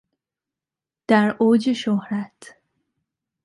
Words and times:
در 1.07 1.35
اوج 1.39 1.73
شهرت 1.73 2.55